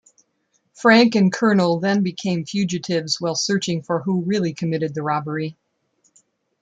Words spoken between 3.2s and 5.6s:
while searching for who really committed the robbery.